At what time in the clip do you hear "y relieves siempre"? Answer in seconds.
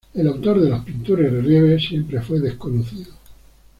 1.31-2.19